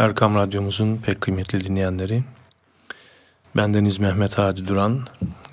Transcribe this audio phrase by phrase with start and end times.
[0.00, 2.22] Erkam Radyomuzun pek kıymetli dinleyenleri.
[3.56, 5.00] Bendeniz Mehmet Hadi Duran.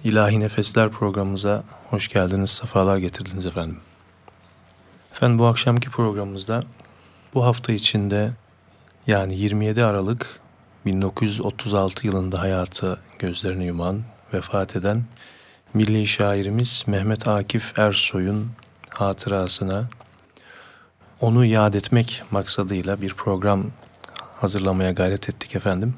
[0.03, 3.79] İlahi Nefesler programımıza hoş geldiniz, sefalar getirdiniz efendim.
[5.11, 6.63] Efendim bu akşamki programımızda
[7.33, 8.31] bu hafta içinde
[9.07, 10.39] yani 27 Aralık
[10.85, 14.01] 1936 yılında hayatı gözlerini yuman,
[14.33, 15.03] vefat eden
[15.73, 18.51] milli şairimiz Mehmet Akif Ersoy'un
[18.89, 19.87] hatırasına
[21.21, 23.71] onu yad etmek maksadıyla bir program
[24.41, 25.93] hazırlamaya gayret ettik efendim.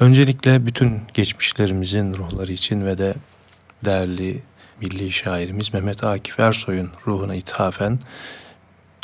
[0.00, 3.14] Öncelikle bütün geçmişlerimizin ruhları için ve de
[3.84, 4.42] değerli
[4.80, 7.98] milli şairimiz Mehmet Akif Ersoy'un ruhuna ithafen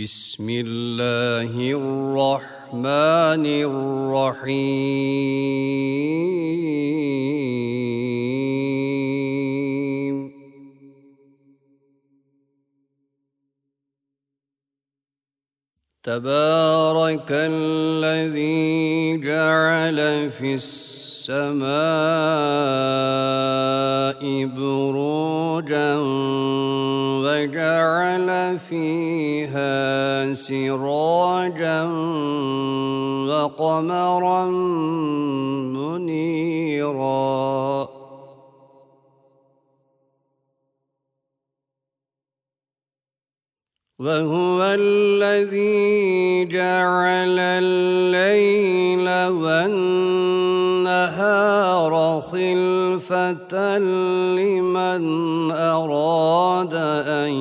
[0.02, 4.62] بسم الله الرحمن الرحيم.
[16.04, 21.01] تبارك الذي جعل في السماء
[24.46, 25.96] بروجا
[27.24, 31.84] وجعل فيها سراجا
[33.30, 34.46] وقمرا
[35.76, 37.22] منيرا.
[44.00, 50.01] وهو الذي جعل الليل والنهار
[52.22, 53.78] خلفة
[54.38, 55.04] لمن
[55.52, 56.74] أراد
[57.08, 57.32] أن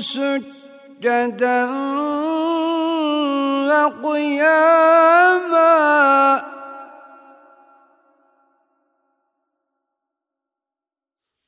[0.00, 1.64] سجدا
[3.70, 4.96] وقياما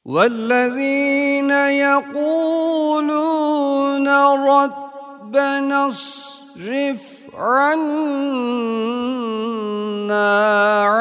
[0.04, 1.50] والذين
[1.90, 2.88] يقولون
[4.48, 7.02] ربنا اصرف
[7.34, 8.38] عنا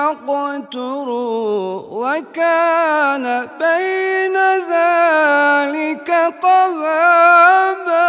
[0.06, 3.26] ولم يقتروا وكان
[3.60, 4.36] بين
[4.70, 6.10] ذلك
[6.42, 8.06] قواما.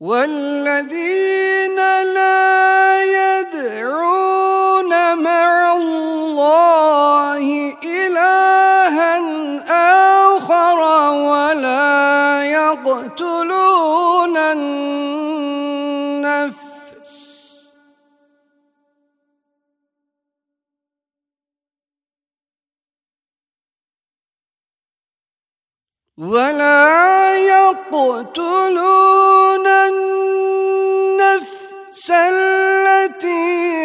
[0.00, 1.78] والذين
[2.14, 7.44] لا يدعون مع الله
[7.84, 9.18] إلها
[10.38, 10.78] آخر
[11.30, 13.71] ولا يقتلون
[26.22, 28.76] ولا يقتلون
[29.66, 31.30] النفس
[32.10, 33.81] التي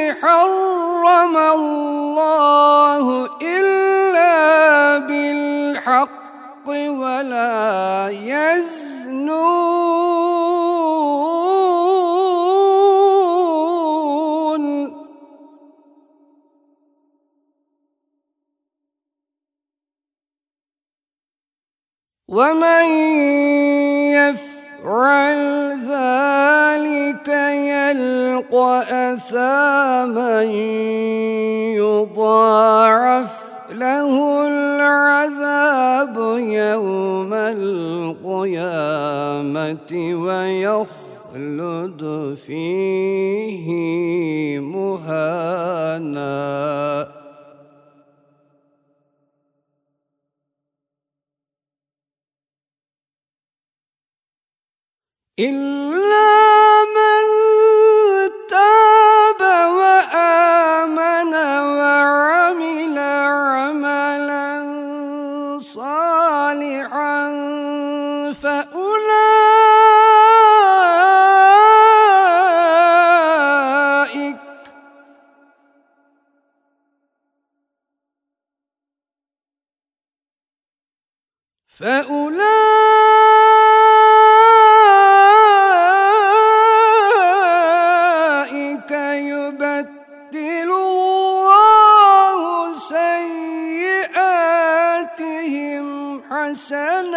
[93.88, 95.86] سيئاتهم
[96.24, 97.08] حسنات.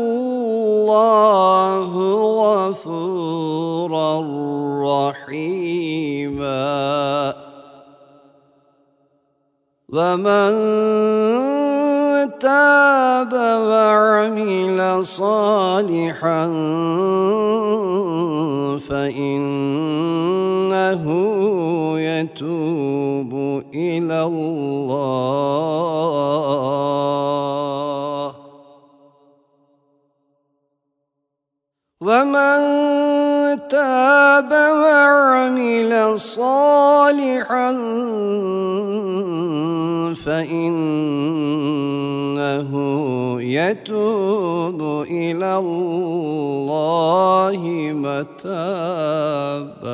[2.45, 4.13] غفورا
[4.87, 6.67] رحيما.
[9.89, 11.56] ومن
[12.41, 16.47] تاب وعمل صالحا
[18.89, 21.05] فإنه
[22.01, 25.07] يتوب إلى الله.
[32.01, 32.59] ومن
[33.69, 37.73] تاب وعمل صالحا
[40.25, 41.96] فإنه
[43.42, 47.62] يتوب إلى الله
[48.06, 49.92] متابا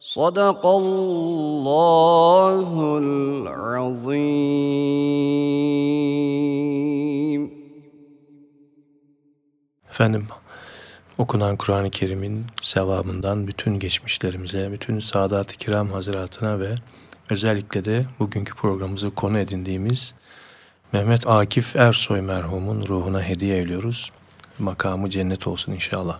[0.00, 4.78] صدق الله العظيم
[9.90, 10.26] Efendim
[11.18, 16.74] okunan Kur'an-ı Kerim'in sevabından bütün geçmişlerimize, bütün Sadat-ı Kiram Hazretine ve
[17.33, 20.13] özellikle de bugünkü programımızı konu edindiğimiz
[20.91, 24.11] Mehmet Akif Ersoy merhumun ruhuna hediye ediyoruz.
[24.59, 26.19] Makamı cennet olsun inşallah.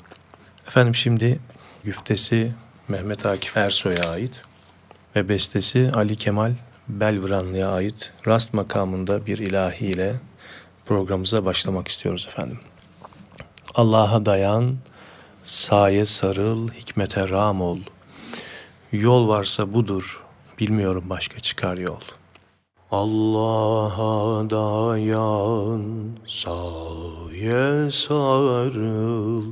[0.68, 1.39] Efendim şimdi
[1.83, 2.51] güftesi
[2.88, 4.42] Mehmet Akif Ersoy'a ait
[5.15, 6.54] ve bestesi Ali Kemal
[6.88, 10.15] Belvranlı'ya ait rast makamında bir ilahi ile
[10.86, 12.60] programımıza başlamak istiyoruz efendim.
[13.75, 14.75] Allah'a dayan,
[15.44, 17.80] saye sarıl, hikmete ram ol.
[18.92, 20.23] Yol varsa budur,
[20.63, 22.00] bilmiyorum başka çıkar yol.
[22.92, 25.84] Allah'a dayan,
[26.27, 29.43] saye sarıl,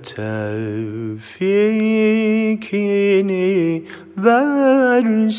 [0.00, 0.64] tevfikini
[4.16, 5.36] versin.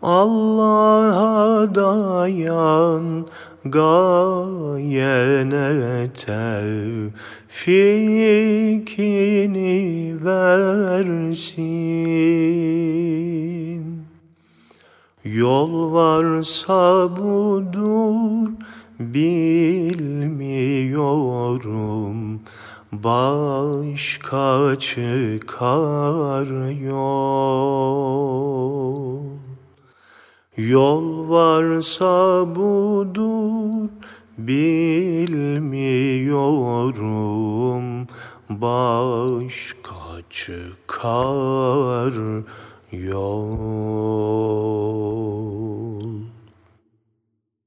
[0.00, 3.26] Allah'a dayan,
[3.66, 5.10] gayene
[6.14, 7.10] tevfikini
[10.24, 11.90] versin.
[15.24, 18.48] Yol varsa budur,
[19.00, 19.60] bilmiyorum,
[22.92, 26.46] başka çıkar
[26.80, 28.20] yol.
[30.56, 33.88] Yol varsa budur,
[34.38, 35.66] bilmiyorum,
[38.50, 39.94] başka
[40.30, 42.42] çıkar yol.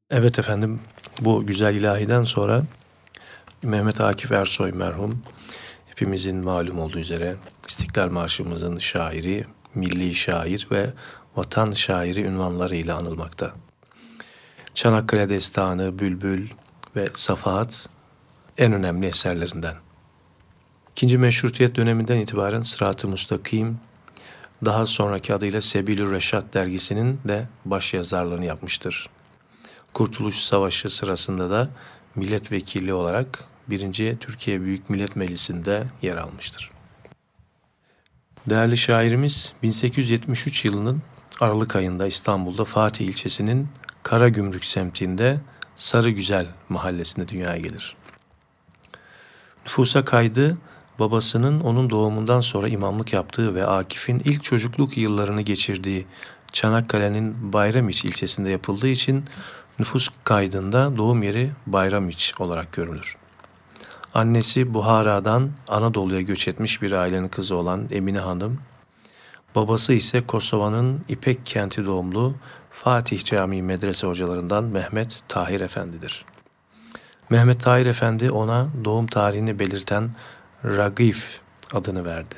[0.09, 0.79] Evet efendim
[1.21, 2.63] bu güzel ilahiden sonra
[3.63, 5.23] Mehmet Akif Ersoy merhum
[5.85, 7.35] hepimizin malum olduğu üzere
[7.67, 10.93] İstiklal Marşımızın şairi, milli şair ve
[11.35, 13.53] vatan şairi ünvanlarıyla anılmakta.
[14.73, 16.49] Çanakkale Destanı, Bülbül
[16.95, 17.89] ve Safahat
[18.57, 19.75] en önemli eserlerinden.
[20.91, 23.79] İkinci Meşrutiyet döneminden itibaren Sırat-ı Mustakim,
[24.65, 29.10] daha sonraki adıyla Sebilü Reşat dergisinin de baş yazarlığını yapmıştır.
[29.93, 31.70] Kurtuluş Savaşı sırasında da
[32.15, 34.17] milletvekili olarak 1.
[34.17, 36.72] Türkiye Büyük Millet Meclisi'nde yer almıştır.
[38.50, 41.01] Değerli şairimiz 1873 yılının
[41.39, 43.67] Aralık ayında İstanbul'da Fatih ilçesinin
[44.03, 45.39] Karagümrük semtinde
[45.75, 47.96] Sarıgüzel mahallesinde dünyaya gelir.
[49.65, 50.58] Nüfusa kaydı
[51.00, 56.05] babasının onun doğumundan sonra imamlık yaptığı ve Akif'in ilk çocukluk yıllarını geçirdiği
[56.51, 59.25] Çanakkale'nin Bayramiç ilçesinde yapıldığı için
[59.79, 63.17] nüfus kaydında doğum yeri Bayramiç olarak görülür.
[64.13, 68.59] Annesi Buhara'dan Anadolu'ya göç etmiş bir ailenin kızı olan Emine Hanım,
[69.55, 72.33] babası ise Kosova'nın İpek kenti doğumlu
[72.71, 76.25] Fatih Camii medrese hocalarından Mehmet Tahir Efendi'dir.
[77.29, 80.12] Mehmet Tahir Efendi ona doğum tarihini belirten
[80.65, 81.39] Ragif
[81.74, 82.36] adını verdi.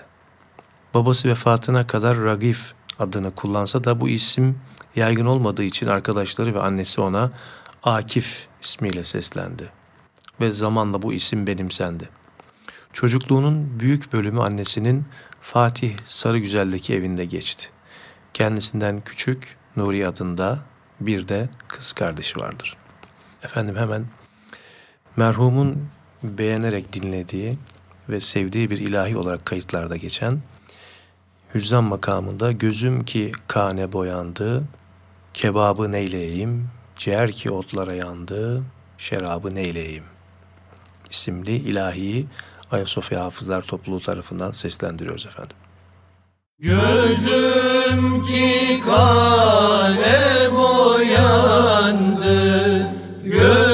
[0.93, 4.59] Babası vefatına kadar Ragif adını kullansa da bu isim
[4.95, 7.31] yaygın olmadığı için arkadaşları ve annesi ona
[7.83, 9.69] Akif ismiyle seslendi
[10.41, 12.09] ve zamanla bu isim benimsendi.
[12.93, 15.05] Çocukluğunun büyük bölümü annesinin
[15.41, 17.69] Fatih Sarıgüzel'deki evinde geçti.
[18.33, 20.59] Kendisinden küçük Nuri adında
[20.99, 22.77] bir de kız kardeşi vardır.
[23.43, 24.05] Efendim hemen
[25.17, 25.87] merhumun
[26.23, 27.57] beğenerek dinlediği
[28.09, 30.39] ve sevdiği bir ilahi olarak kayıtlarda geçen
[31.53, 34.63] Hüzzam makamında gözüm ki kane boyandı,
[35.33, 38.63] kebabı neyleyeyim, ciğer ki otlara yandı,
[38.97, 40.03] şerabı neyleyeyim
[41.15, 42.27] isimli ilahiyi
[42.71, 45.57] Ayasofya Hafızlar Topluluğu tarafından seslendiriyoruz efendim.
[46.59, 52.35] Gözüm ki kale boyandı
[53.23, 53.64] Gözüm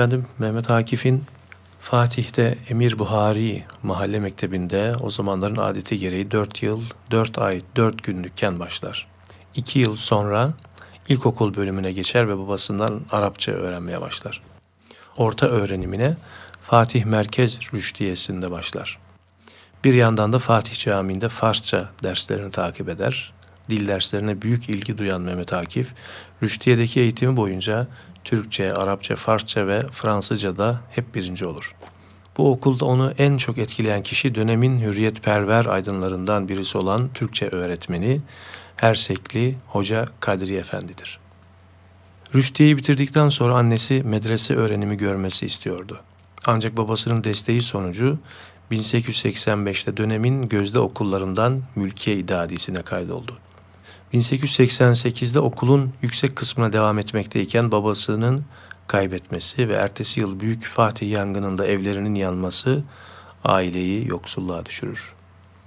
[0.00, 1.24] Efendim Mehmet Akif'in
[1.80, 6.80] Fatih'te Emir Buhari mahalle mektebinde o zamanların adeti gereği 4 yıl,
[7.10, 9.06] 4 ay, 4 günlükken başlar.
[9.54, 10.52] 2 yıl sonra
[11.08, 14.40] ilkokul bölümüne geçer ve babasından Arapça öğrenmeye başlar.
[15.16, 16.16] Orta öğrenimine
[16.62, 18.98] Fatih Merkez Rüştiyesi'nde başlar.
[19.84, 23.32] Bir yandan da Fatih Camii'nde Farsça derslerini takip eder.
[23.70, 25.94] Dil derslerine büyük ilgi duyan Mehmet Akif,
[26.42, 27.86] Rüştiye'deki eğitimi boyunca
[28.24, 31.74] Türkçe, Arapça, Farsça ve Fransızca'da hep birinci olur.
[32.38, 38.20] Bu okulda onu en çok etkileyen kişi dönemin hürriyetperver aydınlarından birisi olan Türkçe öğretmeni
[38.76, 41.18] Hersekli Hoca Kadri Efendi'dir.
[42.34, 46.00] Rüştiye'yi bitirdikten sonra annesi medrese öğrenimi görmesi istiyordu.
[46.46, 48.18] Ancak babasının desteği sonucu
[48.70, 53.38] 1885'te dönemin gözde okullarından Mülkiye İdadisi'ne kaydoldu.
[54.14, 58.44] 1888'de okulun yüksek kısmına devam etmekteyken babasının
[58.86, 62.82] kaybetmesi ve ertesi yıl Büyük Fatih yangınında evlerinin yanması
[63.44, 65.12] aileyi yoksulluğa düşürür.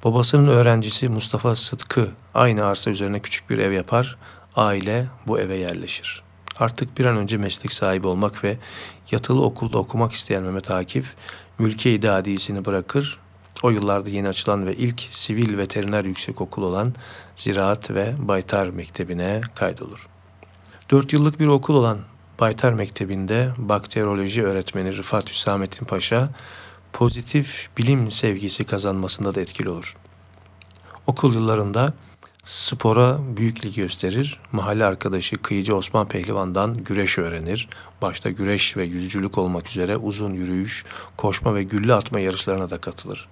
[0.04, 4.18] Babasının öğrencisi Mustafa Sıtkı aynı arsa üzerine küçük bir ev yapar,
[4.56, 6.24] aile bu eve yerleşir.
[6.60, 8.58] Artık bir an önce meslek sahibi olmak ve
[9.12, 11.16] yatılı okulda okumak isteyen Mehmet Akif,
[11.60, 13.20] mülkiye idadisini bırakır,
[13.64, 16.94] o yıllarda yeni açılan ve ilk sivil veteriner yüksekokul olan
[17.36, 20.08] Ziraat ve Baytar Mektebi'ne kaydolur.
[20.92, 22.00] Dört yıllık bir okul olan
[22.40, 26.30] Baytar Mektebi'nde bakteriyoloji öğretmeni Rıfat Hüsamettin Paşa
[26.94, 29.96] pozitif bilim sevgisi kazanmasında da etkili olur.
[31.08, 31.94] Okul yıllarında
[32.44, 34.40] spora büyük ilgi gösterir.
[34.52, 37.70] Mahalle arkadaşı Kıyıcı Osman Pehlivan'dan güreş öğrenir.
[38.02, 40.86] Başta güreş ve yüzücülük olmak üzere uzun yürüyüş,
[41.18, 43.28] koşma ve gülle atma yarışlarına da katılır.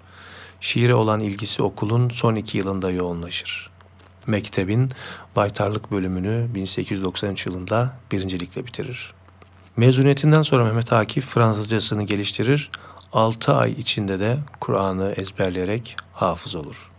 [0.62, 3.70] Şiire olan ilgisi okulun son iki yılında yoğunlaşır.
[4.27, 4.89] Mektebin
[5.36, 9.13] baytarlık bölümünü 1893 yılında birincilikle bitirir.
[9.77, 12.72] Mezuniyetinden sonra Mehmet Akif Fransızcasını geliştirir.
[13.13, 16.91] 6 ay içinde de Kur'an'ı ezberleyerek hafız olur.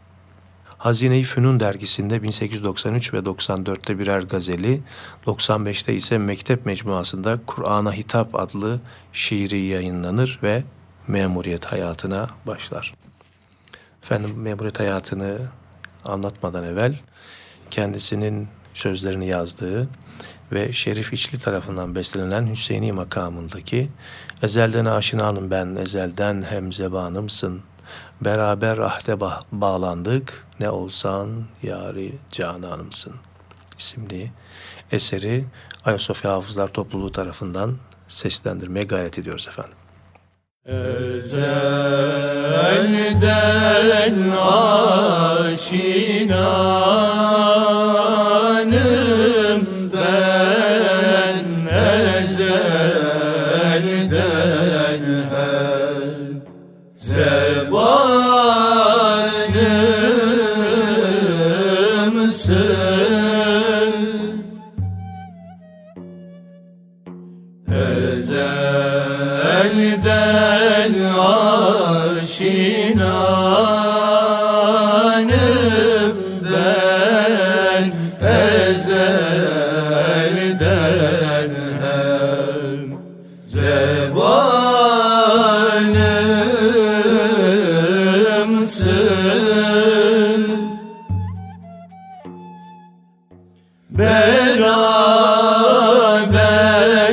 [0.78, 4.80] Hazine-i Fünun dergisinde 1893 ve 94'te birer gazeli,
[5.26, 8.80] 95'te ise Mektep Mecmuası'nda Kur'an'a Hitap adlı
[9.12, 10.64] şiiri yayınlanır ve
[11.08, 12.94] memuriyet hayatına başlar.
[14.02, 15.38] Efendim memuriyet hayatını
[16.04, 16.98] anlatmadan evvel
[17.70, 19.88] kendisinin sözlerini yazdığı
[20.52, 23.88] ve Şerif İçli tarafından beslenen Hüseyini makamındaki
[24.42, 27.62] Ezelden aşinanım ben, ezelden hem zebanımsın.
[28.20, 33.14] Beraber ahde ba- bağlandık, ne olsan yari cananımsın.
[33.78, 34.32] isimli
[34.92, 35.44] eseri
[35.84, 37.76] Ayasofya Hafızlar Topluluğu tarafından
[38.08, 39.81] seslendirmeye gayret ediyoruz efendim.
[40.66, 41.42] Ezelden
[45.40, 45.92] aşinanım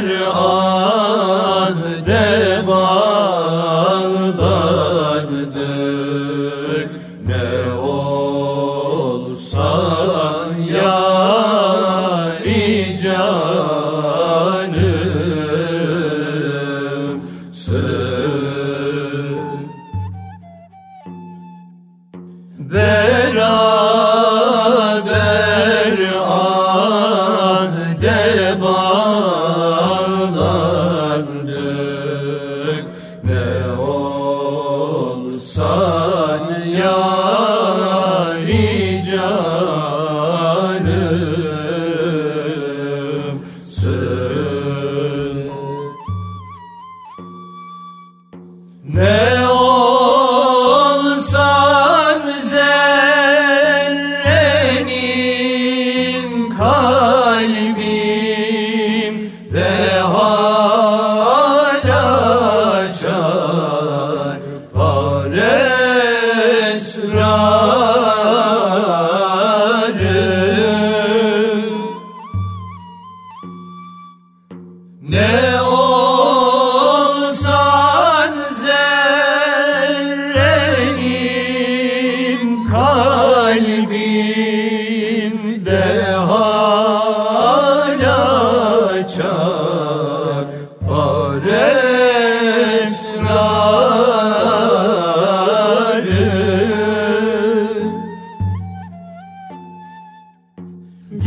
[0.01, 0.68] Beraber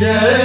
[0.03, 0.42] Gel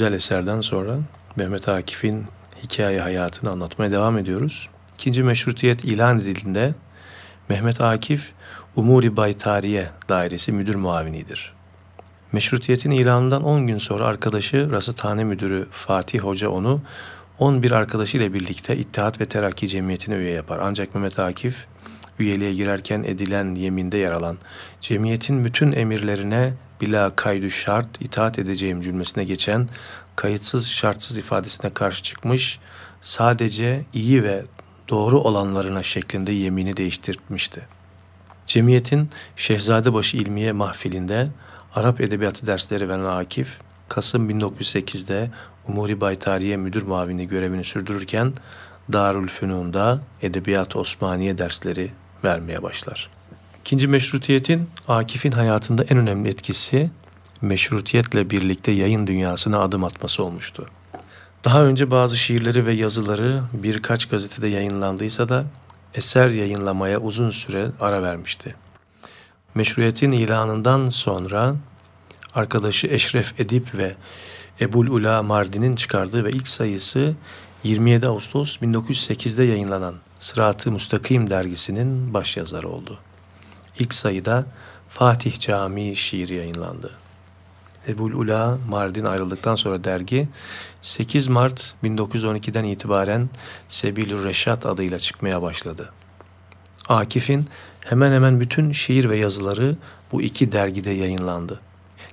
[0.00, 0.98] güzel eserden sonra
[1.36, 2.24] Mehmet Akif'in
[2.64, 4.68] hikaye hayatını anlatmaya devam ediyoruz.
[4.94, 6.74] İkinci meşrutiyet ilan edildiğinde
[7.48, 8.32] Mehmet Akif
[8.76, 11.52] Umuri Baytariye Dairesi Müdür Muavinidir.
[12.32, 16.80] Meşrutiyetin ilanından 10 gün sonra arkadaşı Rasıthane Müdürü Fatih Hoca onu
[17.38, 20.60] 11 arkadaşıyla birlikte İttihat ve Terakki Cemiyeti'ne üye yapar.
[20.62, 21.66] Ancak Mehmet Akif
[22.18, 24.38] üyeliğe girerken edilen yeminde yer alan
[24.80, 29.68] cemiyetin bütün emirlerine bila kaydu şart itaat edeceğim cümlesine geçen
[30.16, 32.58] kayıtsız şartsız ifadesine karşı çıkmış,
[33.00, 34.42] sadece iyi ve
[34.88, 37.66] doğru olanlarına şeklinde yemini değiştirmişti.
[38.46, 41.28] Cemiyetin Şehzadebaşı İlmiye Mahfilinde
[41.74, 45.30] Arap Edebiyatı dersleri veren Akif, Kasım 1908'de
[45.68, 48.32] Umuri Baytariye Müdür Mavini görevini sürdürürken
[48.92, 51.90] Darül Fünun'da Edebiyat Osmaniye dersleri
[52.24, 53.10] vermeye başlar.
[53.60, 56.90] İkinci meşrutiyetin Akif'in hayatında en önemli etkisi
[57.40, 60.66] meşrutiyetle birlikte yayın dünyasına adım atması olmuştu.
[61.44, 65.44] Daha önce bazı şiirleri ve yazıları birkaç gazetede yayınlandıysa da
[65.94, 68.54] eser yayınlamaya uzun süre ara vermişti.
[69.54, 71.54] Meşruiyetin ilanından sonra
[72.34, 73.94] arkadaşı Eşref Edip ve
[74.60, 77.14] Ebul Ula Mardin'in çıkardığı ve ilk sayısı
[77.64, 82.98] 27 Ağustos 1908'de yayınlanan Sırat-ı Müstakim dergisinin başyazarı oldu.
[83.80, 84.46] İlk sayıda
[84.88, 86.90] Fatih Camii şiiri yayınlandı.
[87.88, 90.28] Ebul Ula Mardin ayrıldıktan sonra dergi
[90.82, 93.28] 8 Mart 1912'den itibaren
[93.68, 95.92] Sebilür Reşat adıyla çıkmaya başladı.
[96.88, 97.46] Akif'in
[97.80, 99.76] hemen hemen bütün şiir ve yazıları
[100.12, 101.60] bu iki dergide yayınlandı.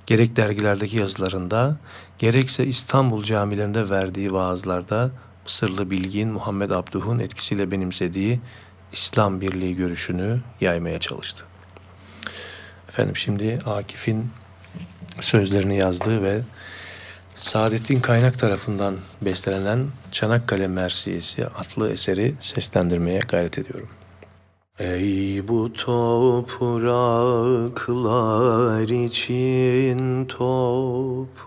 [0.06, 1.78] Gerek dergilerdeki yazılarında,
[2.20, 5.12] gerekse İstanbul camilerinde verdiği vaazlarda
[5.44, 8.40] Mısırlı bilgin Muhammed Abduh'un etkisiyle benimsediği
[8.92, 11.47] İslam birliği görüşünü yaymaya çalıştı.
[12.98, 14.30] Efendim şimdi Akif'in
[15.20, 16.42] sözlerini yazdığı ve
[17.36, 19.80] Saadettin Kaynak tarafından bestelenen
[20.12, 23.90] Çanakkale Mersiyesi adlı eseri seslendirmeye gayret ediyorum.
[24.80, 26.50] Ey bu topraklar
[29.06, 31.40] için toprağa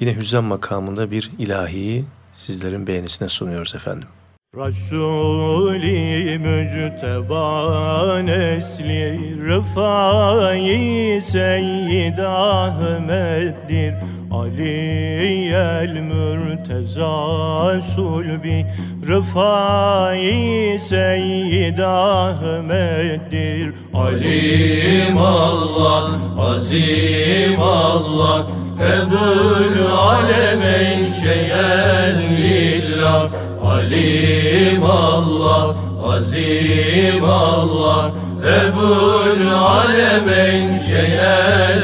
[0.00, 4.08] yine hüzzam makamında bir ilahiyi sizlerin beğenisine sunuyoruz efendim.
[4.56, 13.94] Resul-i Mücteba nesli Rıfai Seyyid Ahmet'dir
[14.32, 18.66] Ali el Mürteza Sulbi
[19.08, 28.46] Rıfai Seyyid Ahmet'dir Alim Allah, Azim Allah
[28.80, 33.27] Ebul Alemeyn şeyen lillah
[33.88, 35.74] Alim Allah,
[36.04, 38.12] Azim Allah
[38.44, 41.78] Ebul Alemeyn şeyen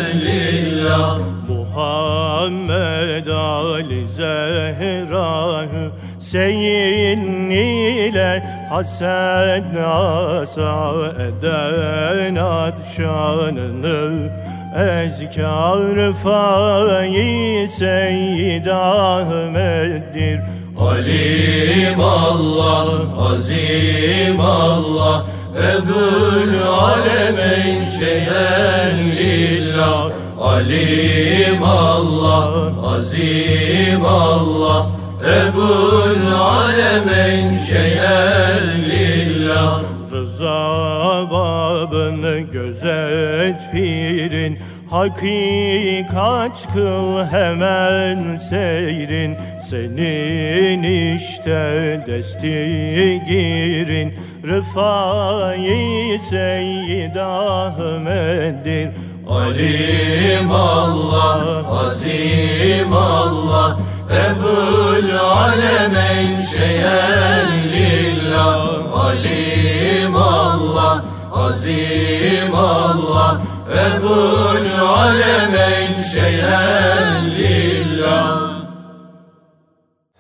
[1.49, 14.31] Muhammed Ali Zehra Hüseyin ile Hasen asa eden adşanını
[14.77, 20.41] Ezkar faiz Seyyid Ahmet'dir
[20.87, 22.87] Alim Allah,
[23.31, 30.11] Azim Allah Ebul Alemeyn şeyen lillah.
[30.41, 34.87] Alim Allah, Azim Allah
[35.23, 39.81] Ebul Alemeyn şeyen lillah.
[40.13, 44.59] Rıza babını gözet pirin
[44.95, 49.37] Hakikat kıl hemen seyrin.
[49.61, 50.83] Senin
[51.15, 54.15] işte desti girin.
[54.45, 58.89] Rıfai Seyyid Ahmet'dir
[59.29, 63.79] Alim Allah, Azim Allah.
[64.11, 68.69] Ebul Alemeyn şeyen lillah.
[68.95, 73.41] Alim Allah, Azim Allah
[73.75, 78.55] Ebul Alemeyn şeyen lillah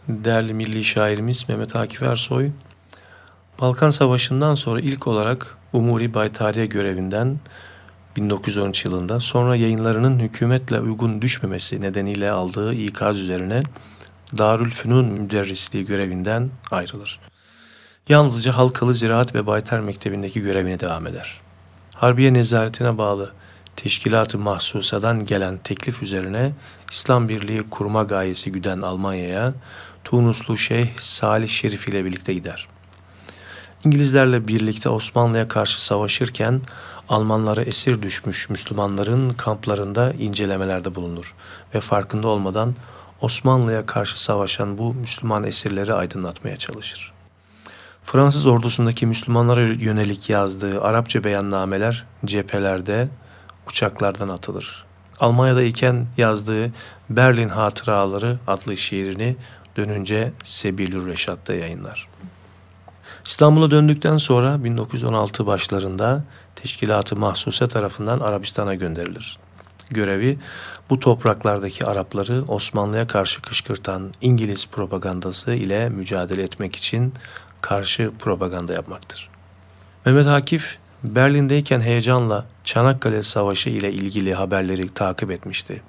[0.09, 2.51] Değerli milli şairimiz Mehmet Akif Ersoy,
[3.61, 7.39] Balkan Savaşı'ndan sonra ilk olarak Umuri Baytariye görevinden
[8.17, 13.61] 1913 yılında sonra yayınlarının hükümetle uygun düşmemesi nedeniyle aldığı ikaz üzerine
[14.39, 17.21] Darülfünun müderrisliği görevinden ayrılır.
[18.09, 21.41] Yalnızca Halkalı Ziraat ve Baytar Mektebi'ndeki görevine devam eder.
[21.95, 23.33] Harbiye nezaretine bağlı
[23.77, 26.53] Teşkilat-ı Mahsusa'dan gelen teklif üzerine
[26.93, 29.55] İslam Birliği kurma gayesi güden Almanya'ya
[30.05, 32.69] Tunuslu Şeyh Salih Şerif ile birlikte gider.
[33.85, 36.61] İngilizlerle birlikte Osmanlı'ya karşı savaşırken
[37.09, 41.35] Almanlara esir düşmüş Müslümanların kamplarında incelemelerde bulunur
[41.75, 42.75] ve farkında olmadan
[43.21, 47.13] Osmanlı'ya karşı savaşan bu Müslüman esirleri aydınlatmaya çalışır.
[48.05, 53.09] Fransız ordusundaki Müslümanlara yönelik yazdığı Arapça beyannameler cephelerde,
[53.69, 54.85] uçaklardan atılır.
[55.21, 56.73] Almanya'da iken yazdığı
[57.11, 59.37] Berlin Hatıraları adlı şiirini
[59.77, 62.09] dönünce Sebilür Reşat'ta yayınlar.
[63.27, 66.25] İstanbul'a döndükten sonra 1916 başlarında
[66.57, 69.39] Teşkilatı Mahsuse tarafından Arabistan'a gönderilir.
[69.91, 70.39] Görevi
[70.91, 77.15] bu topraklardaki Arapları Osmanlı'ya karşı kışkırtan İngiliz propagandası ile mücadele etmek için
[77.61, 79.31] karşı propaganda yapmaktır.
[80.07, 85.83] Mehmet Akif Berlin'deyken heyecanla Çanakkale Savaşı ile ilgili haberleri takip etmişti.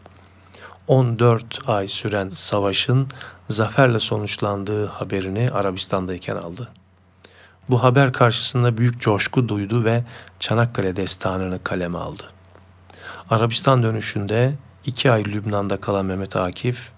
[0.88, 3.08] 14 ay süren savaşın
[3.50, 6.70] zaferle sonuçlandığı haberini Arabistan'dayken aldı.
[7.70, 10.04] Bu haber karşısında büyük coşku duydu ve
[10.40, 12.24] Çanakkale destanını kaleme aldı.
[13.30, 16.92] Arabistan dönüşünde iki ay Lübnan'da kalan Mehmet Akif,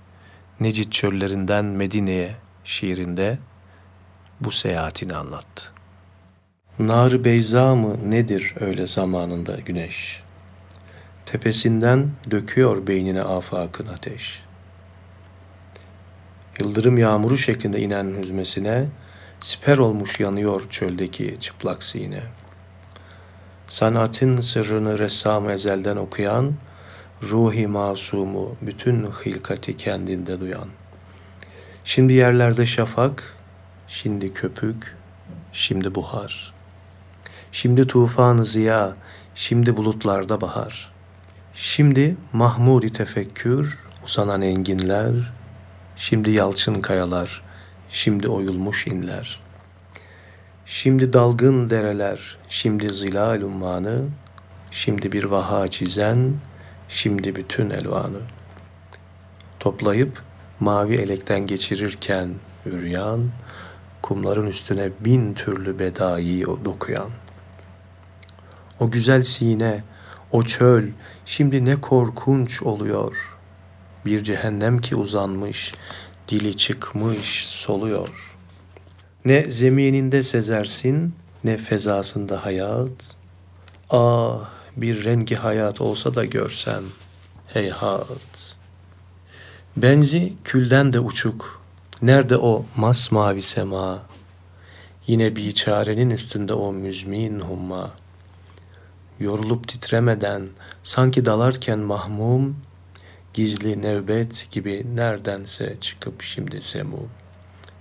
[0.60, 3.40] Necit çöllerinden Medine'ye şiirinde
[4.42, 5.77] bu seyahatini anlattı.
[6.80, 10.24] Nar Beyza mı nedir öyle zamanında güneş?
[11.26, 14.44] Tepesinden döküyor beynine afakın ateş.
[16.60, 18.86] Yıldırım yağmuru şeklinde inen hüzmesine,
[19.40, 22.24] siper olmuş yanıyor çöldeki çıplak sine.
[23.68, 26.54] Sanatın sırrını ressam ezelden okuyan,
[27.24, 30.68] ruhi masumu bütün hilkati kendinde duyan.
[31.84, 33.38] Şimdi yerlerde şafak,
[33.88, 34.96] şimdi köpük,
[35.54, 36.57] şimdi buhar.
[37.58, 38.96] Şimdi tufan ziya,
[39.36, 40.92] şimdi bulutlarda bahar.
[41.54, 45.14] Şimdi mahmudi tefekkür, uzanan enginler,
[45.96, 47.44] şimdi yalçın kayalar,
[47.90, 49.40] şimdi oyulmuş inler.
[50.66, 54.02] Şimdi dalgın dereler, şimdi zilal ummanı,
[54.72, 56.34] şimdi bir vaha çizen,
[56.90, 58.22] şimdi bütün elvanı.
[59.60, 60.22] Toplayıp
[60.60, 62.30] mavi elekten geçirirken
[62.66, 63.30] üryan,
[64.02, 67.10] kumların üstüne bin türlü bedayı dokuyan.
[68.80, 69.84] O güzel sine,
[70.32, 70.84] o çöl
[71.26, 73.38] şimdi ne korkunç oluyor.
[74.06, 75.74] Bir cehennem ki uzanmış,
[76.28, 78.36] dili çıkmış soluyor.
[79.26, 83.16] Ne zemininde sezersin, ne fezasında hayat.
[83.90, 86.84] Ah bir rengi hayat olsa da görsem,
[87.48, 88.58] heyhat.
[89.78, 91.62] Benzi külden de uçuk,
[92.02, 94.02] nerede o masmavi sema?
[95.08, 97.92] Yine bir çarenin üstünde o müzmin humma.
[99.20, 100.48] Yorulup titremeden,
[100.84, 102.56] sanki dalarken mahmum,
[103.34, 107.10] Gizli nevbet gibi neredense çıkıp şimdi semum.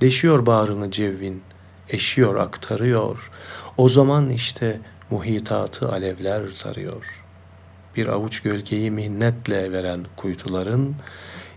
[0.00, 1.42] Deşiyor bağrını cevvin,
[1.88, 3.30] eşiyor aktarıyor.
[3.76, 7.24] O zaman işte muhitatı alevler sarıyor.
[7.96, 10.94] Bir avuç gölgeyi minnetle veren kuytuların,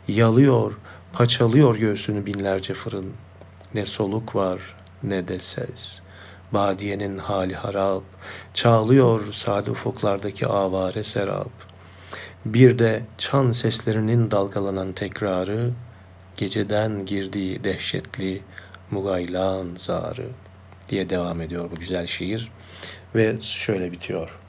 [0.08, 0.78] yalıyor,
[1.14, 3.14] paçalıyor göğsünü binlerce fırın.
[3.74, 6.02] Ne soluk var ne de ses.
[6.54, 8.04] Badiyenin hali harap,
[8.54, 11.52] çağlıyor sade ufuklardaki avare serap.
[12.46, 15.72] Bir de çan seslerinin dalgalanan tekrarı,
[16.38, 18.42] geceden girdiği dehşetli
[18.92, 20.28] mugaylan zarı
[20.90, 22.52] diye devam ediyor bu güzel şiir
[23.16, 24.40] ve şöyle bitiyor.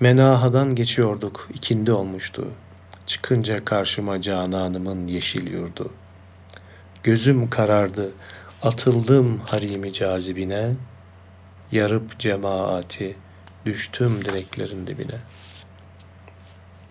[0.00, 2.48] Menahadan geçiyorduk, ikindi olmuştu.
[3.06, 5.92] Çıkınca karşıma cananımın yeşil yurdu.
[7.02, 8.10] Gözüm karardı,
[8.62, 10.74] atıldım harimi cazibine,
[11.72, 13.16] yarıp cemaati,
[13.66, 15.18] düştüm direklerin dibine.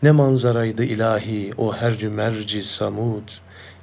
[0.04, 3.30] Ne manzaraydı ilahi o her cümerci samud,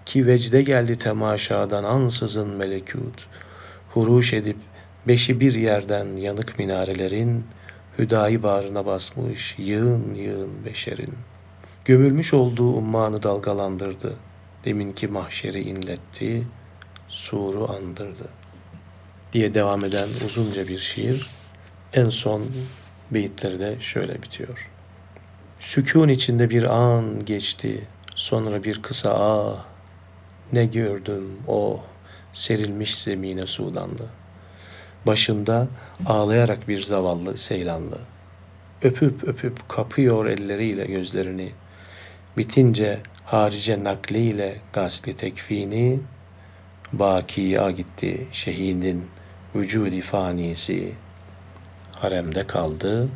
[0.07, 3.27] ki vecde geldi temaşadan ansızın melekut,
[3.91, 4.57] huruş edip
[5.09, 7.45] beşi bir yerden yanık minarelerin,
[7.99, 11.15] hüdayi bağrına basmış yığın yığın beşerin.
[11.85, 14.13] Gömülmüş olduğu ummanı dalgalandırdı.
[14.65, 16.47] Deminki mahşeri inletti,
[17.15, 18.29] suru andırdı.
[19.33, 21.27] Diye devam eden uzunca bir şiir.
[21.93, 22.45] En son
[23.11, 24.71] beyitleri de şöyle bitiyor.
[25.59, 27.85] Sükun içinde bir an geçti,
[28.17, 29.65] sonra bir kısa ah.
[30.53, 31.81] Ne gördüm oh,
[32.33, 34.07] serilmiş zemine sudanlı.
[35.07, 35.69] Başında
[36.07, 37.99] ağlayarak bir zavallı seylanlı.
[38.83, 41.53] Öpüp öpüp kapıyor elleriyle gözlerini.
[42.37, 46.01] Bitince harice nakliyle gasli tekfini,
[46.99, 49.07] bakiya gitti şehidin
[49.55, 50.95] vücudi fanisi.
[52.01, 53.09] Haremde kaldı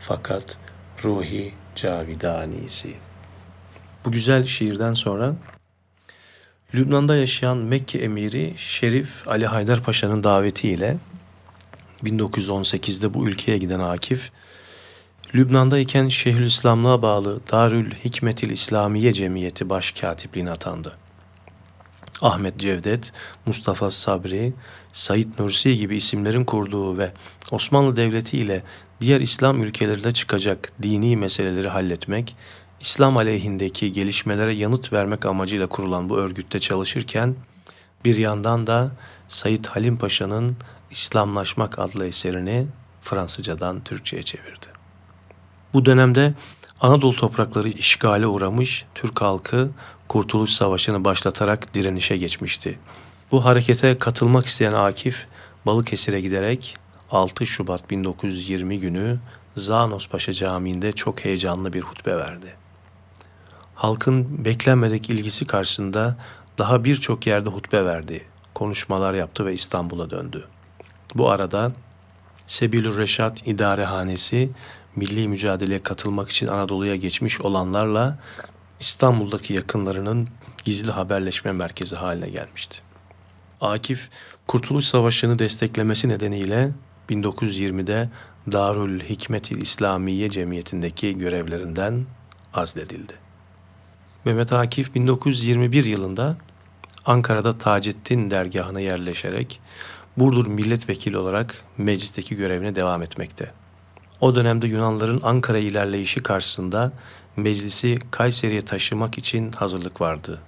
[0.00, 0.56] fakat
[1.04, 2.94] ruhi cavidanisi.
[4.04, 5.34] Bu güzel şiirden sonra
[6.74, 10.96] Lübnan'da yaşayan Mekke emiri Şerif Ali Haydar Paşa'nın davetiyle
[12.04, 14.30] 1918'de bu ülkeye giden Akif,
[15.34, 20.96] Lübnan'dayken Şeyhülislamlığa bağlı Darül Hikmetil İslamiye Cemiyeti Başkatipliğine atandı.
[22.22, 23.12] Ahmet Cevdet,
[23.46, 24.52] Mustafa Sabri,
[24.92, 27.12] Said Nursi gibi isimlerin kurduğu ve
[27.50, 28.62] Osmanlı Devleti ile
[29.00, 32.36] diğer İslam ülkelerinde çıkacak dini meseleleri halletmek,
[32.80, 37.34] İslam aleyhindeki gelişmelere yanıt vermek amacıyla kurulan bu örgütte çalışırken
[38.04, 38.90] bir yandan da
[39.28, 40.56] Said Halim Paşa'nın
[40.90, 42.66] İslamlaşmak adlı eserini
[43.02, 44.66] Fransızcadan Türkçe'ye çevirdi.
[45.72, 46.34] Bu dönemde
[46.80, 49.70] Anadolu toprakları işgale uğramış Türk halkı
[50.08, 52.78] Kurtuluş Savaşı'nı başlatarak direnişe geçmişti.
[53.30, 55.26] Bu harekete katılmak isteyen Akif
[55.66, 56.76] Balıkesir'e giderek
[57.10, 59.18] 6 Şubat 1920 günü
[59.56, 62.54] Zanos Paşa Camii'nde çok heyecanlı bir hutbe verdi.
[63.74, 66.16] Halkın beklenmedik ilgisi karşısında
[66.58, 70.48] daha birçok yerde hutbe verdi, konuşmalar yaptı ve İstanbul'a döndü.
[71.14, 71.72] Bu arada
[72.46, 74.50] Sebilür Reşat İdarehanesi
[74.96, 78.18] milli mücadeleye katılmak için Anadolu'ya geçmiş olanlarla
[78.80, 80.28] İstanbul'daki yakınlarının
[80.64, 82.78] gizli haberleşme merkezi haline gelmişti.
[83.60, 84.10] Akif,
[84.46, 86.70] Kurtuluş Savaşı'nı desteklemesi nedeniyle
[87.10, 88.10] 1920'de
[88.52, 92.06] Darül Hikmet-i İslamiye Cemiyeti'ndeki görevlerinden
[92.54, 93.12] azledildi.
[94.24, 96.36] Mehmet Akif 1921 yılında
[97.06, 99.60] Ankara'da Taceddin dergahına yerleşerek
[100.16, 103.52] Burdur milletvekili olarak meclisteki görevine devam etmekte.
[104.20, 106.92] O dönemde Yunanların Ankara ilerleyişi karşısında
[107.36, 110.40] meclisi Kayseri'ye taşımak için hazırlık vardı.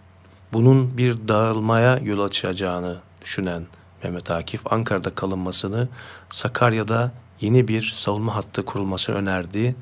[0.52, 3.66] Bunun bir dağılmaya yol açacağını düşünen
[4.02, 5.88] Mehmet Akif Ankara'da kalınmasını
[6.30, 9.76] Sakarya'da yeni bir savunma hattı kurulması önerdi.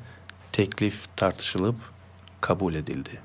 [0.51, 1.75] Teklif tartışılıp
[2.41, 3.21] kabul edildi.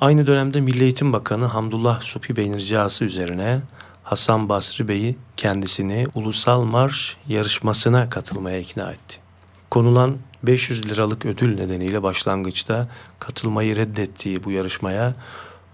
[0.00, 3.60] Aynı dönemde Milli Eğitim Bakanı Hamdullah Supi Bey'in ricası üzerine
[4.04, 9.27] Hasan Basri Bey'i kendisini ulusal marş yarışmasına katılmaya ikna etti.
[9.70, 12.88] Konulan 500 liralık ödül nedeniyle başlangıçta
[13.18, 15.14] katılmayı reddettiği bu yarışmaya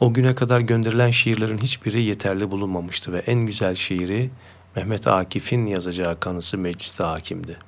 [0.00, 4.30] o güne kadar gönderilen şiirlerin hiçbiri yeterli bulunmamıştı ve en güzel şiiri
[4.76, 7.58] Mehmet Akif'in yazacağı kanısı mecliste hakimdi.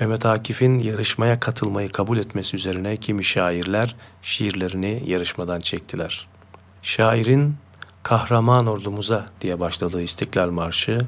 [0.00, 6.28] Mehmet Akif'in yarışmaya katılmayı kabul etmesi üzerine kimi şairler şiirlerini yarışmadan çektiler.
[6.82, 7.54] Şairin
[8.02, 10.98] Kahraman Ordumuza diye başladığı İstiklal Marşı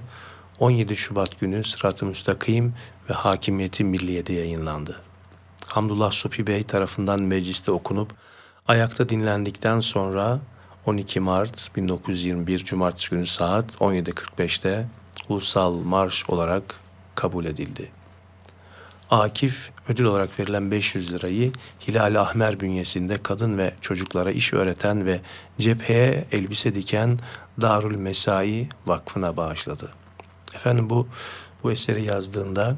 [0.58, 2.74] 17 Şubat günü Sırat-ı Müstakim
[3.10, 5.00] ve Hakimiyeti Milliye'de yayınlandı.
[5.66, 8.14] Hamdullah Supi Bey tarafından mecliste okunup
[8.68, 10.40] ayakta dinlendikten sonra
[10.86, 14.86] 12 Mart 1921 Cumartesi günü saat 17.45'te
[15.28, 16.80] ulusal marş olarak
[17.14, 17.90] kabul edildi.
[19.10, 21.52] Akif ödül olarak verilen 500 lirayı
[21.88, 25.20] Hilal Ahmer bünyesinde kadın ve çocuklara iş öğreten ve
[25.58, 27.18] cepheye elbise diken
[27.60, 29.90] Darül Mesai Vakfı'na bağışladı.
[30.54, 31.08] Efendim bu
[31.62, 32.76] bu eseri yazdığında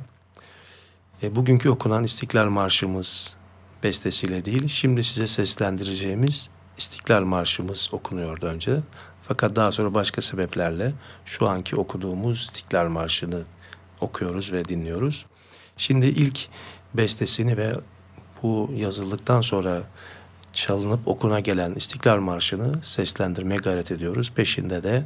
[1.23, 3.37] e, bugünkü okunan İstiklal Marşımız
[3.83, 8.81] bestesiyle değil, şimdi size seslendireceğimiz İstiklal Marşımız okunuyordu önce.
[9.23, 10.93] Fakat daha sonra başka sebeplerle
[11.25, 13.43] şu anki okuduğumuz İstiklal Marşı'nı
[14.01, 15.27] okuyoruz ve dinliyoruz.
[15.77, 16.49] Şimdi ilk
[16.95, 17.73] bestesini ve
[18.43, 19.83] bu yazıldıktan sonra
[20.53, 24.33] çalınıp okuna gelen İstiklal Marşı'nı seslendirmeye gayret ediyoruz.
[24.35, 25.03] Peşinde de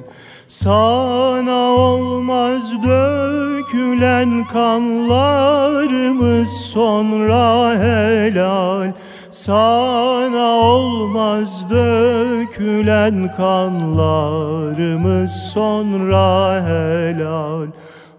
[0.48, 8.92] Sana olmaz dökülen kanlarımız sonra helal
[9.38, 17.68] Sana olmaz dökülen kanlarımız sonra helal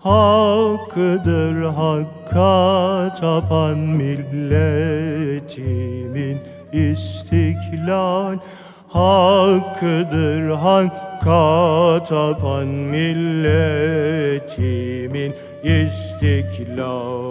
[0.00, 4.58] Hakkıdır hakka tapan milletimin
[6.72, 8.38] istiklal
[8.88, 13.74] Hakkıdır hakka tapan milletimin
[15.62, 17.28] istiklal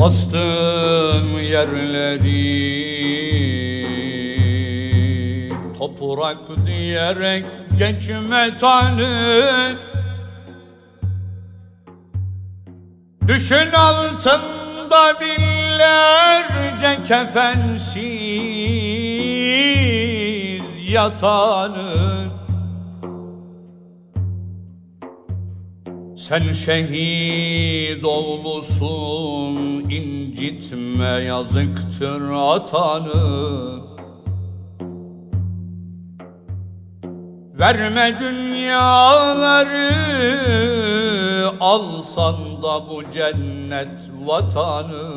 [0.00, 2.40] Bastım yerleri
[5.78, 7.44] toprak diyerek
[7.78, 9.78] geçme tanın
[13.28, 18.00] Düşün altında binlerce kefensiz
[20.88, 22.39] yatanın
[26.30, 29.56] Sen şehit olmuşsun
[29.90, 33.80] incitme yazıktır atanı.
[37.58, 39.90] Verme dünyaları
[41.60, 45.08] alsan da bu cennet vatanı.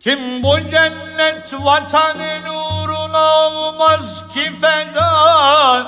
[0.00, 2.75] Kim bu cennet vatanın
[3.16, 5.86] uğruna olmaz ki feda.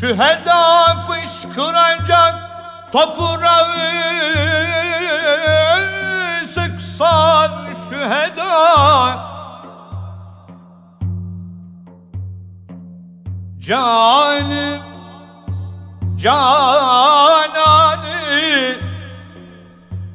[0.00, 2.34] Şüheda fışkıracak
[2.92, 3.66] toprağı
[6.54, 7.50] sıksan
[7.90, 9.30] şüheda
[13.60, 14.82] Canım
[16.16, 16.50] cananı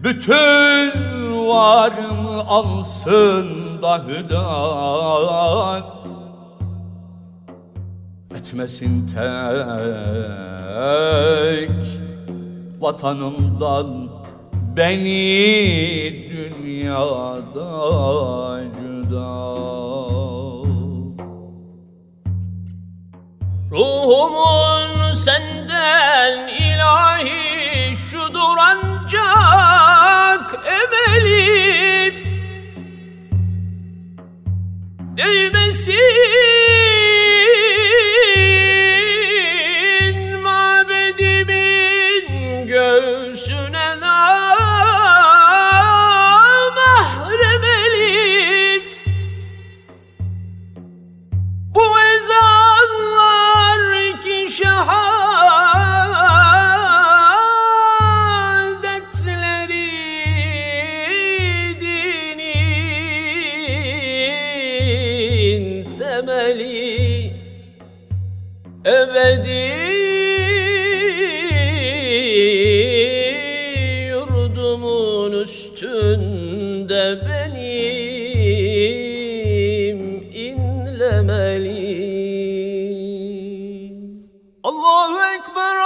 [0.03, 0.91] bütün
[1.47, 5.83] varımı alsın da hüdan
[8.35, 9.25] etmesin tek
[12.79, 14.09] vatanımdan
[14.77, 15.29] beni
[16.31, 17.71] dünyada
[18.77, 19.35] cüda.
[23.71, 29.05] Ruhumun senden ilahi şudur ancak
[35.15, 35.93] 你们心。
[84.85, 85.77] Allahu Ekber,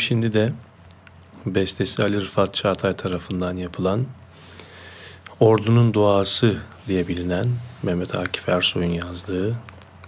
[0.00, 0.52] Şimdi de
[1.46, 4.06] bestesi Ali Rıfat Çağatay tarafından yapılan
[5.40, 6.56] Ordunun Duası
[6.88, 7.46] diye bilinen
[7.82, 9.56] Mehmet Akif Ersoy'un yazdığı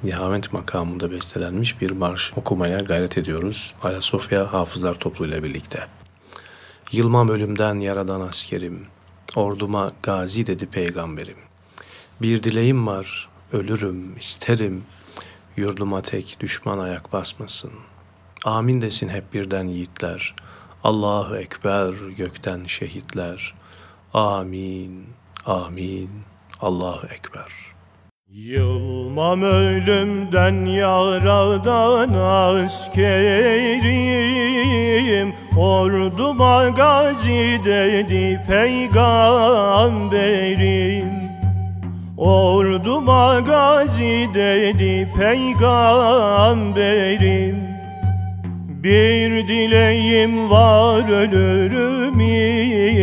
[0.03, 3.75] Nihavent makamında bestelenmiş bir marş okumaya gayret ediyoruz.
[3.83, 5.87] Ayasofya Hafızlar Toplu ile birlikte.
[6.93, 8.87] Yılmam ölümden yaradan askerim,
[9.37, 11.39] orduma gazi dedi peygamberim.
[12.23, 14.85] Bir dileğim var, ölürüm, isterim,
[15.57, 17.73] yurduma tek düşman ayak basmasın.
[18.45, 20.35] Amin desin hep birden yiğitler.
[20.85, 23.55] Allahu Ekber gökten şehitler.
[24.15, 25.07] Amin,
[25.47, 26.11] amin,
[26.61, 27.53] Allahu Ekber.
[28.29, 32.13] Yılmam ölümden yaradan
[32.69, 33.83] askerim
[35.59, 41.13] Orduma gazi dedi peygamberim
[42.17, 47.62] Orduma gazi dedi peygamberim
[48.83, 52.21] bir dileğim var ölürüm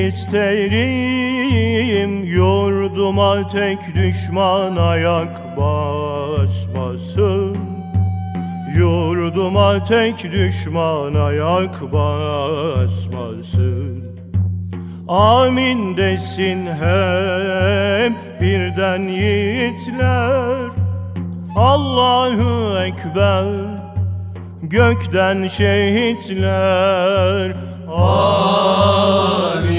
[0.07, 2.23] isterim.
[2.23, 7.57] Yurduma tek düşman ayak basmasın.
[8.77, 14.09] Yurduma tek düşman ayak basmasın.
[15.07, 20.69] Amin desin hep birden yiğitler.
[21.55, 23.78] Allahu Ekber
[24.70, 26.49] gökten şehitler.
[27.88, 29.78] Amin,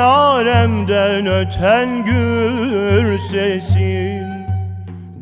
[0.00, 4.26] Minaremden öten gür sesin.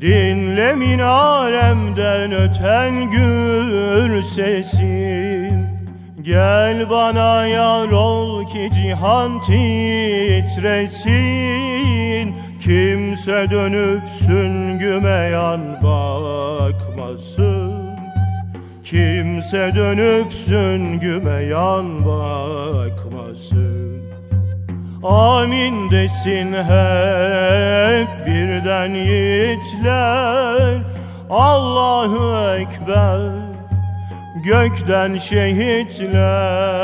[0.00, 5.66] Dinle minaremden öten gür sesin.
[6.22, 11.08] Gel bana yar ol ki cihan titresin.
[12.60, 17.18] Kimse dönüp süngüme yan bakmasın.
[18.84, 22.97] Kimse dönüp süngüme yan bakmasın
[25.02, 30.78] Amin desin hep birden yiğitler.
[31.30, 33.20] Allahu Ekber
[34.44, 36.78] gökten şehitler.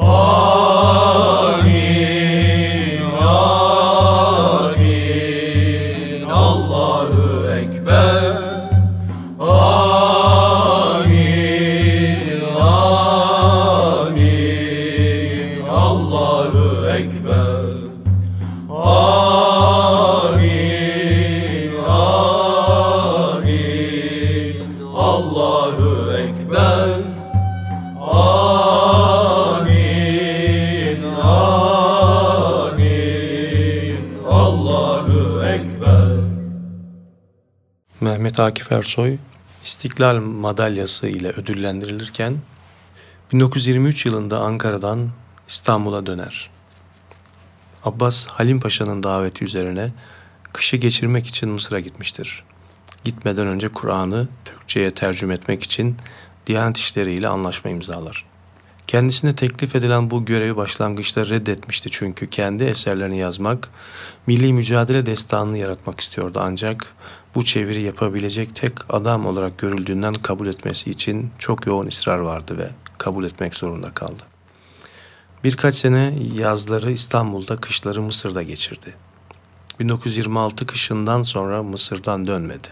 [0.00, 1.91] Amin,
[38.32, 39.16] Mehmet Akif Ersoy
[39.64, 42.36] İstiklal Madalyası ile ödüllendirilirken
[43.32, 45.10] 1923 yılında Ankara'dan
[45.48, 46.50] İstanbul'a döner.
[47.84, 49.92] Abbas Halim Paşa'nın daveti üzerine
[50.52, 52.44] kışı geçirmek için Mısır'a gitmiştir.
[53.04, 55.96] Gitmeden önce Kur'an'ı Türkçe'ye tercüme etmek için
[56.46, 58.24] Diyanet İşleri ile anlaşma imzalar.
[58.86, 63.68] Kendisine teklif edilen bu görevi başlangıçta reddetmişti çünkü kendi eserlerini yazmak,
[64.26, 66.94] milli mücadele destanını yaratmak istiyordu ancak
[67.34, 72.70] bu çeviri yapabilecek tek adam olarak görüldüğünden kabul etmesi için çok yoğun ısrar vardı ve
[72.98, 74.22] kabul etmek zorunda kaldı.
[75.44, 78.94] Birkaç sene yazları İstanbul'da, kışları Mısır'da geçirdi.
[79.80, 82.68] 1926 kışından sonra Mısır'dan dönmedi.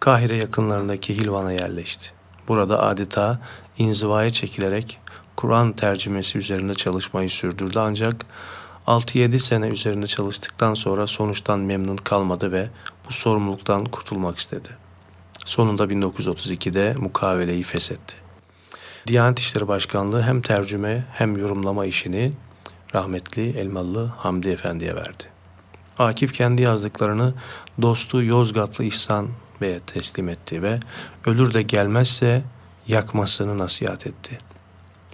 [0.00, 2.10] Kahire yakınlarındaki Hilvan'a yerleşti.
[2.48, 3.40] Burada adeta
[3.78, 4.98] inzivaya çekilerek
[5.36, 8.26] Kur'an tercümesi üzerinde çalışmayı sürdürdü ancak
[8.86, 12.68] 6-7 sene üzerinde çalıştıktan sonra sonuçtan memnun kalmadı ve
[13.08, 14.68] bu sorumluluktan kurtulmak istedi.
[15.44, 18.16] Sonunda 1932'de mukaveleyi feshetti.
[19.06, 22.30] Diyanet İşleri Başkanlığı hem tercüme hem yorumlama işini
[22.94, 25.24] rahmetli Elmalı Hamdi Efendi'ye verdi.
[25.98, 27.34] Akif kendi yazdıklarını
[27.82, 29.28] dostu Yozgatlı İhsan
[29.60, 30.80] Bey'e teslim etti ve
[31.26, 32.42] ölür de gelmezse
[32.88, 34.38] yakmasını nasihat etti.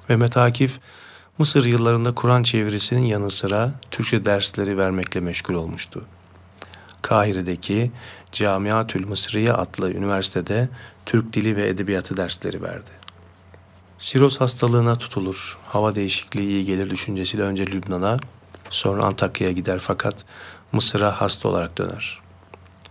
[0.08, 0.80] Mehmet Akif
[1.38, 6.04] Mısır yıllarında Kur'an çevirisinin yanı sıra Türkçe dersleri vermekle meşgul olmuştu.
[7.02, 7.90] Kahire'deki
[8.32, 10.68] Camiatül Mısriye adlı üniversitede
[11.06, 12.90] Türk Dili ve Edebiyatı dersleri verdi.
[13.98, 18.16] Siroz hastalığına tutulur, hava değişikliği iyi gelir düşüncesiyle önce Lübnan'a,
[18.70, 20.24] sonra Antakya'ya gider fakat
[20.72, 22.20] Mısır'a hasta olarak döner.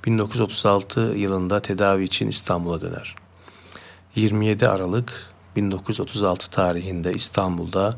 [0.06, 3.16] 1936 yılında tedavi için İstanbul'a döner.
[4.16, 7.94] 27 Aralık 1936 tarihinde İstanbul'da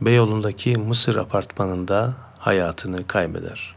[0.00, 3.73] Beyoğlu'ndaki Mısır apartmanında hayatını kaybeder.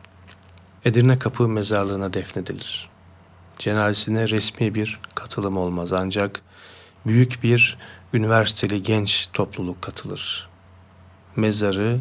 [0.86, 2.90] Edirne Kapı mezarlığına defnedilir.
[3.58, 6.42] Cenazesine resmi bir katılım olmaz ancak
[7.06, 7.78] büyük bir
[8.14, 10.50] üniversiteli genç topluluk katılır.
[11.36, 12.00] Mezarı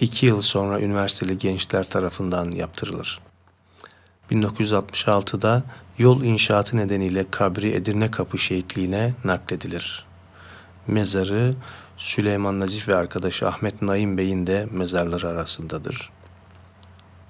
[0.00, 3.20] iki yıl sonra üniversiteli gençler tarafından yaptırılır.
[4.30, 5.62] 1966'da
[5.98, 10.06] yol inşaatı nedeniyle kabri Edirne Kapı şehitliğine nakledilir.
[10.86, 11.54] Mezarı
[11.96, 16.15] Süleyman Nazif ve arkadaşı Ahmet Naim Bey'in de mezarları arasındadır.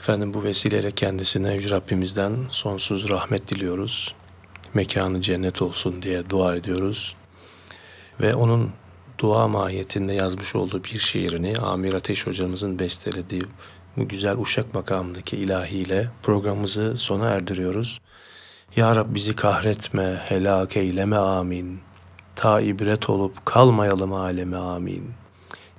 [0.01, 4.15] Efendim bu vesileyle kendisine Yüce Rabbimizden sonsuz rahmet diliyoruz.
[4.75, 7.17] Mekanı cennet olsun diye dua ediyoruz.
[8.21, 8.71] Ve onun
[9.19, 13.43] dua mahiyetinde yazmış olduğu bir şiirini Amir Ateş hocamızın bestelediği
[13.97, 18.01] bu güzel uşak makamındaki ilahiyle programımızı sona erdiriyoruz.
[18.77, 21.81] Ya Rab bizi kahretme, helak eyleme amin.
[22.35, 25.11] Ta ibret olup kalmayalım aleme amin.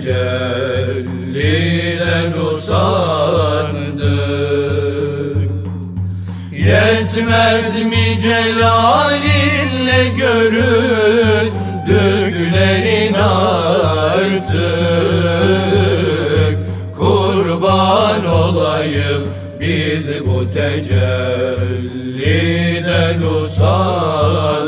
[0.00, 4.00] bu tecelliden usandık
[6.52, 14.50] Yetmez mi celalinle göründüklerin artık?
[16.98, 19.22] Kurban olayım
[19.60, 24.59] biz bu tecelliden usandık